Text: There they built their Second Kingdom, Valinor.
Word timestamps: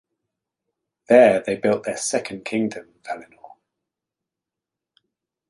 There 1.09 1.43
they 1.45 1.55
built 1.57 1.83
their 1.83 1.95
Second 1.95 2.43
Kingdom, 2.43 2.87
Valinor. 3.03 3.57